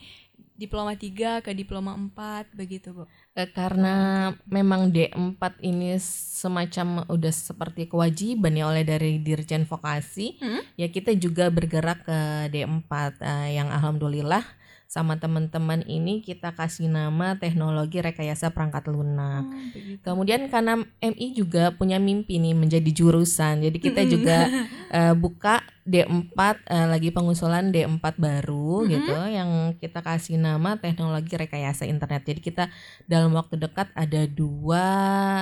diploma 0.56 0.92
3 0.92 1.40
ke 1.40 1.50
diploma 1.56 1.96
4 1.96 2.52
begitu 2.52 2.92
Bu 2.92 3.04
karena 3.56 4.28
memang 4.44 4.92
D4 4.92 5.40
ini 5.64 5.96
semacam 6.00 7.08
udah 7.08 7.32
seperti 7.32 7.88
kewajiban 7.88 8.52
ya 8.52 8.68
oleh 8.68 8.84
dari 8.84 9.20
Dirjen 9.24 9.64
Vokasi 9.64 10.36
hmm? 10.36 10.76
ya 10.76 10.92
kita 10.92 11.16
juga 11.16 11.48
bergerak 11.48 12.04
ke 12.04 12.20
D4 12.52 12.92
uh, 13.22 13.48
yang 13.48 13.72
alhamdulillah 13.72 14.44
sama 14.90 15.14
teman-teman 15.22 15.86
ini 15.86 16.18
kita 16.18 16.50
kasih 16.50 16.90
nama 16.90 17.38
teknologi 17.38 18.02
rekayasa 18.02 18.50
perangkat 18.50 18.90
lunak. 18.90 19.46
Oh, 19.46 19.54
Kemudian 20.02 20.50
karena 20.50 20.82
MI 20.98 21.30
juga 21.30 21.70
punya 21.70 22.02
mimpi 22.02 22.42
nih 22.42 22.58
menjadi 22.58 22.90
jurusan, 22.90 23.62
jadi 23.62 23.78
kita 23.78 24.02
juga 24.10 24.50
uh, 24.90 25.14
buka 25.22 25.62
D4 25.90 26.38
uh, 26.38 26.86
lagi 26.86 27.10
pengusulan 27.10 27.68
D4 27.68 28.14
baru 28.14 28.86
Mhm. 28.86 28.88
gitu 28.88 29.14
yang 29.26 29.50
kita 29.74 30.00
kasih 30.00 30.38
nama 30.38 30.78
teknologi 30.78 31.34
rekayasa 31.34 31.82
internet. 31.84 32.22
Jadi 32.22 32.40
kita 32.40 32.64
dalam 33.04 33.34
waktu 33.34 33.58
dekat 33.58 33.90
ada 33.92 34.22
dua 34.24 34.86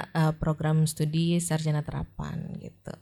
uh, 0.08 0.32
program 0.34 0.88
studi 0.88 1.36
sarjana 1.38 1.84
terapan 1.84 2.56
gitu. 2.58 2.96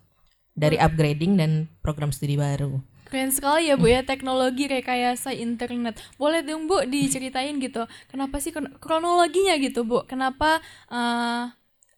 Dari 0.51 0.75
upgrading 0.75 1.39
dan 1.39 1.51
program 1.79 2.11
studi 2.11 2.35
baru. 2.35 2.83
Keren 3.07 3.31
sekali 3.31 3.71
ya 3.71 3.79
Bu 3.79 3.87
ya 3.87 4.03
teknologi 4.03 4.67
rekayasa 4.67 5.31
internet. 5.31 5.95
Boleh 6.17 6.43
dong 6.43 6.67
Bu 6.67 6.83
diceritain 6.83 7.55
gitu. 7.55 7.87
Kenapa 8.11 8.43
sih 8.43 8.51
kron- 8.51 8.75
kronologinya 8.77 9.55
gitu 9.55 9.87
Bu? 9.87 10.03
Kenapa 10.03 10.59
eh, 10.91 11.43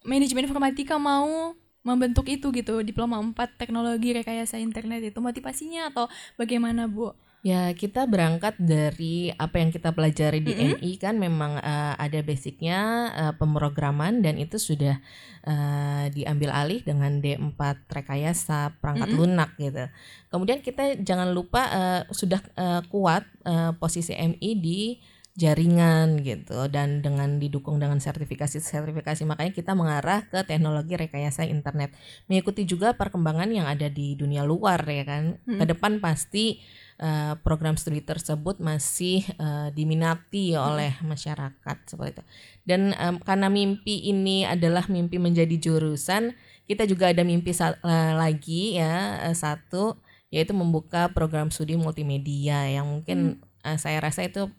manajemen 0.06 0.46
informatika 0.46 1.02
mau 1.02 1.58
membentuk 1.90 2.30
itu 2.30 2.54
gitu 2.54 2.86
diploma 2.86 3.18
4 3.18 3.58
teknologi 3.58 4.14
rekayasa 4.14 4.62
internet 4.62 5.02
itu 5.02 5.18
motivasinya 5.18 5.90
atau 5.90 6.06
bagaimana 6.38 6.86
Bu? 6.86 7.18
Ya, 7.40 7.72
kita 7.72 8.04
berangkat 8.04 8.60
dari 8.60 9.32
apa 9.32 9.64
yang 9.64 9.72
kita 9.72 9.96
pelajari 9.96 10.44
di 10.44 10.52
MI 10.60 11.00
kan 11.00 11.16
memang 11.16 11.56
eh, 11.64 11.96
ada 11.96 12.20
basicnya 12.20 12.80
eh, 13.16 13.34
pemrograman 13.40 14.20
dan 14.20 14.36
itu 14.36 14.60
sudah 14.60 15.00
eh, 15.48 16.06
diambil 16.12 16.52
alih 16.52 16.84
dengan 16.84 17.24
D4 17.24 17.88
rekayasa 17.88 18.76
perangkat 18.84 19.16
lunak 19.16 19.56
gitu. 19.56 19.88
Kemudian 20.28 20.60
kita 20.60 21.00
jangan 21.00 21.32
lupa 21.32 21.64
eh, 21.72 22.02
sudah 22.12 22.44
eh, 22.60 22.84
kuat 22.92 23.24
eh, 23.48 23.72
posisi 23.80 24.12
MI 24.20 24.52
di 24.60 25.00
jaringan 25.40 26.20
gitu 26.20 26.68
dan 26.68 27.00
dengan 27.00 27.40
didukung 27.40 27.80
dengan 27.80 28.04
sertifikasi-sertifikasi. 28.04 29.24
Makanya 29.24 29.56
kita 29.56 29.72
mengarah 29.72 30.28
ke 30.28 30.44
teknologi 30.44 31.00
rekayasa 31.00 31.48
internet. 31.48 31.96
Mengikuti 32.28 32.68
juga 32.68 32.92
perkembangan 32.92 33.48
yang 33.48 33.64
ada 33.64 33.88
di 33.88 34.20
dunia 34.20 34.44
luar 34.44 34.84
ya 34.84 35.08
kan? 35.08 35.40
Ke 35.48 35.64
depan 35.64 36.04
pasti 36.04 36.60
eh, 37.00 37.34
program 37.40 37.80
studi 37.80 38.04
tersebut 38.04 38.60
masih 38.60 39.24
eh, 39.40 39.72
diminati 39.72 40.60
oleh 40.60 41.00
masyarakat 41.00 41.78
seperti 41.88 42.20
itu. 42.20 42.24
Dan 42.68 42.92
em, 43.00 43.16
karena 43.24 43.48
mimpi 43.48 44.12
ini 44.12 44.44
adalah 44.44 44.84
mimpi 44.92 45.16
menjadi 45.16 45.56
jurusan 45.56 46.36
kita 46.70 46.86
juga 46.86 47.10
ada 47.10 47.26
mimpi 47.26 47.50
eh, 47.56 48.14
lagi 48.14 48.78
ya 48.78 49.18
satu 49.34 49.98
yaitu 50.30 50.54
membuka 50.54 51.10
program 51.10 51.50
studi 51.50 51.74
multimedia 51.74 52.70
yang 52.70 52.86
mungkin 52.86 53.42
eh, 53.66 53.78
saya 53.82 53.98
rasa 53.98 54.30
itu 54.30 54.54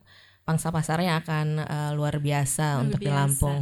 pangsa 0.50 0.74
pasarnya 0.74 1.22
akan 1.22 1.46
eh, 1.62 1.90
luar 1.94 2.18
biasa 2.18 2.82
Luar 2.82 2.82
untuk 2.82 2.98
di 2.98 3.06
biasa. 3.06 3.22
Lampung. 3.22 3.58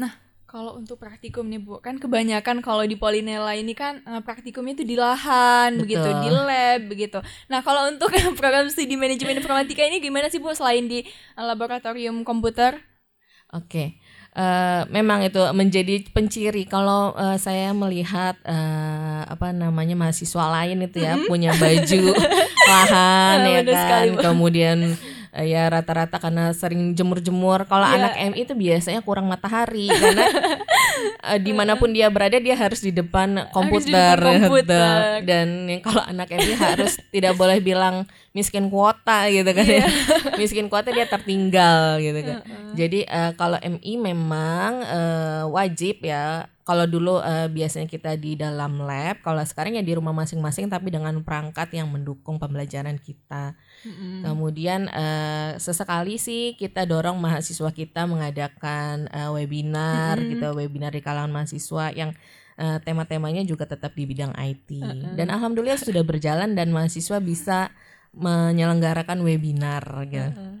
Nah, 0.00 0.12
kalau 0.48 0.80
untuk 0.80 0.96
praktikum 0.96 1.44
nih 1.46 1.60
Bu, 1.60 1.84
kan 1.84 2.00
kebanyakan 2.00 2.64
kalau 2.64 2.82
di 2.88 2.96
Polinela 2.96 3.52
ini 3.52 3.76
kan 3.76 4.00
eh, 4.00 4.24
praktikumnya 4.24 4.80
itu 4.80 4.84
di 4.88 4.96
lahan, 4.96 5.76
Betul. 5.76 5.84
begitu, 5.84 6.08
di 6.24 6.28
lab, 6.32 6.80
begitu. 6.88 7.18
Nah, 7.52 7.60
kalau 7.60 7.92
untuk 7.92 8.08
program 8.40 8.72
studi 8.72 8.96
manajemen 8.96 9.36
informatika 9.36 9.84
ini 9.84 10.00
gimana 10.00 10.32
sih 10.32 10.40
Bu 10.40 10.56
selain 10.56 10.88
di 10.88 11.04
eh, 11.04 11.44
laboratorium 11.44 12.24
komputer? 12.24 12.80
Oke, 13.52 14.00
Eh, 14.30 14.82
memang 14.94 15.26
itu 15.26 15.42
menjadi 15.50 16.06
penciri 16.14 16.62
kalau 16.62 17.10
eh, 17.18 17.34
saya 17.34 17.74
melihat 17.74 18.38
eh, 18.46 19.20
apa 19.26 19.50
namanya 19.50 19.98
mahasiswa 19.98 20.46
lain 20.54 20.86
itu 20.86 21.02
ya 21.02 21.18
punya 21.26 21.50
baju 21.58 22.14
lahan 22.70 23.36
Ah, 23.42 23.50
ya 23.58 23.60
kan, 23.66 23.74
sekali, 23.74 24.10
kemudian 24.22 24.94
eh, 25.34 25.46
ya 25.54 25.70
rata-rata 25.70 26.18
karena 26.18 26.50
sering 26.54 26.94
jemur-jemur. 26.94 27.66
Kalau 27.70 27.86
Iya. 27.86 27.96
anak 27.98 28.12
MI 28.34 28.40
itu 28.46 28.54
biasanya 28.54 29.00
kurang 29.02 29.26
matahari 29.30 29.86
karena 29.90 30.26
eh, 31.30 31.38
di 31.38 31.52
mana 31.54 31.78
pun 31.78 31.90
dia 31.94 32.10
berada 32.10 32.36
dia 32.38 32.54
harus 32.58 32.82
di 32.82 32.90
depan 32.90 33.50
komputer, 33.54 34.18
depan 34.18 34.46
komputer. 34.46 34.96
Dan 35.26 35.70
yang 35.70 35.82
kalau 35.82 36.02
anak 36.02 36.28
MI 36.34 36.54
harus 36.58 36.98
tidak 37.14 37.38
boleh 37.38 37.58
bilang 37.62 38.06
miskin 38.30 38.70
kuota 38.70 39.26
gitu 39.26 39.50
kan 39.50 39.66
Iya. 39.66 39.82
ya. 39.82 39.88
miskin 40.40 40.70
kuota 40.70 40.94
dia 40.94 41.04
tertinggal 41.04 41.98
gitu 41.98 42.20
kan. 42.22 42.36
Jadi 42.78 43.02
eh, 43.02 43.32
kalau 43.34 43.58
MI 43.58 43.94
memang 43.98 44.72
eh, 44.82 45.44
wajib 45.50 46.06
ya. 46.06 46.46
Kalau 46.62 46.86
dulu 46.86 47.18
eh, 47.18 47.50
biasanya 47.50 47.90
kita 47.90 48.14
di 48.14 48.38
dalam 48.38 48.86
lab, 48.86 49.18
kalau 49.26 49.42
sekarang 49.42 49.74
ya 49.74 49.82
di 49.82 49.90
rumah 49.90 50.14
masing-masing 50.14 50.70
tapi 50.70 50.94
dengan 50.94 51.18
perangkat 51.26 51.74
yang 51.74 51.90
mendukung 51.90 52.38
pembelajaran 52.38 52.94
kita. 52.94 53.58
Kemudian 54.22 54.86
eh, 54.86 55.58
sesekali 55.58 56.14
sih 56.14 56.54
kita 56.54 56.86
dorong 56.86 57.18
mahasiswa 57.18 57.74
kita 57.74 58.06
mengadakan 58.06 59.10
eh, 59.10 59.30
webinar 59.34 60.22
gitu, 60.22 60.46
webinar 60.54 60.94
di 60.94 61.02
kalangan 61.02 61.32
mahasiswa 61.34 61.90
yang 61.90 62.14
eh, 62.54 62.78
tema-temanya 62.86 63.42
juga 63.42 63.66
tetap 63.66 63.90
di 63.98 64.06
bidang 64.06 64.30
IT. 64.38 64.70
Dan 65.18 65.26
alhamdulillah 65.26 65.80
sudah 65.80 66.06
berjalan 66.06 66.54
dan 66.54 66.70
mahasiswa 66.70 67.18
bisa 67.18 67.74
menyelenggarakan 68.14 69.22
webinar 69.22 69.84
gitu. 70.10 70.60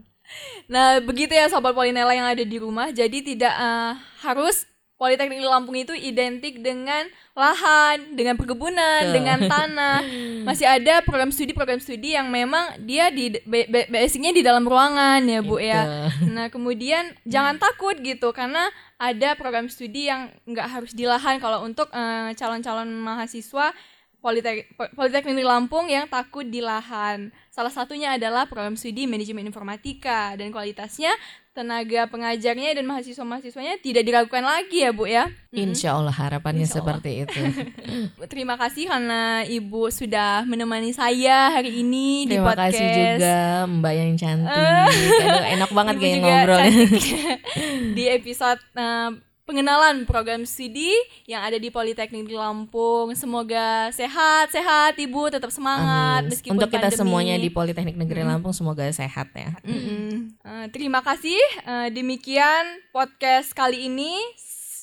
Nah, 0.70 1.02
begitu 1.02 1.34
ya 1.34 1.50
sobat 1.50 1.74
Polinela 1.74 2.14
yang 2.14 2.30
ada 2.30 2.46
di 2.46 2.56
rumah. 2.58 2.94
Jadi 2.94 3.34
tidak 3.34 3.50
eh, 3.50 3.92
harus 4.22 4.70
Politeknik 5.00 5.40
Lampung 5.40 5.80
itu 5.80 5.96
identik 5.96 6.60
dengan 6.60 7.08
lahan, 7.32 8.20
dengan 8.20 8.36
perkebunan, 8.36 9.08
Betul. 9.08 9.14
dengan 9.16 9.38
tanah. 9.56 10.04
Masih 10.44 10.68
ada 10.68 11.00
program 11.00 11.32
studi-program 11.32 11.80
studi 11.80 12.12
yang 12.12 12.28
memang 12.28 12.84
dia 12.84 13.08
di 13.08 13.32
ba- 13.48 13.64
ba- 13.64 13.88
basicnya 13.88 14.28
di 14.28 14.44
dalam 14.44 14.68
ruangan 14.68 15.24
ya, 15.24 15.40
Bu 15.40 15.56
ya. 15.56 16.04
Nah, 16.36 16.52
kemudian 16.52 17.16
jangan 17.24 17.56
takut 17.56 17.96
gitu 17.96 18.28
karena 18.36 18.68
ada 19.00 19.32
program 19.40 19.72
studi 19.72 20.12
yang 20.12 20.28
nggak 20.44 20.68
harus 20.68 20.92
di 20.92 21.08
lahan 21.08 21.40
kalau 21.40 21.64
untuk 21.64 21.88
eh, 21.96 22.36
calon-calon 22.36 22.92
mahasiswa 22.92 23.72
Politek 24.20 24.76
Politeknik 24.92 25.44
Lampung 25.44 25.88
yang 25.88 26.04
takut 26.04 26.44
di 26.44 26.60
lahan. 26.60 27.32
Salah 27.48 27.72
satunya 27.72 28.14
adalah 28.14 28.44
program 28.44 28.76
studi 28.76 29.08
manajemen 29.08 29.48
informatika 29.48 30.36
dan 30.36 30.52
kualitasnya 30.52 31.10
tenaga 31.50 32.06
pengajarnya 32.06 32.78
dan 32.78 32.86
mahasiswa-mahasiswanya 32.86 33.82
tidak 33.82 34.06
diragukan 34.06 34.44
lagi 34.46 34.86
ya, 34.86 34.94
Bu 34.94 35.10
ya. 35.10 35.26
Insya 35.50 35.98
Allah 35.98 36.14
harapannya 36.14 36.62
Insya 36.62 36.78
Allah. 36.78 37.00
seperti 37.00 37.10
itu. 37.26 37.40
Terima 38.32 38.54
kasih 38.54 38.86
karena 38.86 39.42
Ibu 39.42 39.90
sudah 39.90 40.46
menemani 40.46 40.94
saya 40.94 41.50
hari 41.50 41.82
ini 41.82 42.30
di 42.30 42.38
Terima 42.38 42.54
podcast. 42.54 42.78
kasih 42.78 42.86
juga 42.86 43.36
Mbak 43.66 43.92
yang 43.98 44.12
cantik. 44.14 44.52
Aduh, 45.26 45.44
enak 45.58 45.70
banget 45.74 45.94
Ibu 45.96 46.04
kayak 46.04 46.46
cantik. 46.46 47.04
di 47.98 48.04
episode 48.06 48.62
eh, 48.78 49.10
pengenalan 49.50 50.06
program 50.06 50.46
studi 50.46 50.94
yang 51.26 51.42
ada 51.42 51.58
di 51.58 51.74
Politeknik 51.74 52.30
di 52.30 52.38
Lampung. 52.38 53.10
Semoga 53.18 53.90
sehat-sehat 53.90 54.94
Ibu, 54.94 55.34
tetap 55.34 55.50
semangat 55.50 56.22
Amin. 56.22 56.30
meskipun 56.30 56.54
Untuk 56.54 56.70
kita 56.70 56.86
pandemi. 56.86 57.00
semuanya 57.02 57.34
di 57.34 57.50
Politeknik 57.50 57.98
Negeri 57.98 58.22
Lampung 58.22 58.54
semoga 58.54 58.86
sehat 58.94 59.34
ya. 59.34 59.58
Mm-mm. 59.66 60.38
Eh, 60.38 60.66
terima 60.70 61.02
kasih. 61.02 61.42
Eh, 61.66 61.88
demikian 61.90 62.78
podcast 62.94 63.50
kali 63.50 63.90
ini. 63.90 64.14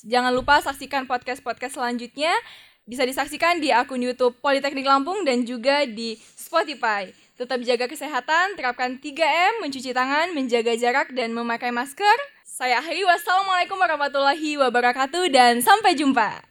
Jangan 0.04 0.36
lupa 0.36 0.60
saksikan 0.60 1.08
podcast-podcast 1.08 1.80
selanjutnya. 1.80 2.36
Bisa 2.84 3.08
disaksikan 3.08 3.64
di 3.64 3.72
akun 3.72 4.04
YouTube 4.04 4.36
Politeknik 4.44 4.84
Lampung 4.84 5.24
dan 5.24 5.48
juga 5.48 5.88
di 5.88 6.20
Spotify. 6.36 7.08
Tetap 7.40 7.64
jaga 7.64 7.88
kesehatan, 7.88 8.58
terapkan 8.58 9.00
3M, 9.00 9.64
mencuci 9.64 9.96
tangan, 9.96 10.36
menjaga 10.36 10.76
jarak, 10.76 11.14
dan 11.16 11.32
memakai 11.32 11.72
masker. 11.72 12.18
Saya 12.48 12.80
akhiri, 12.80 13.04
wassalamualaikum 13.04 13.76
warahmatullahi 13.76 14.56
wabarakatuh, 14.56 15.28
dan 15.28 15.60
sampai 15.60 15.92
jumpa. 15.92 16.47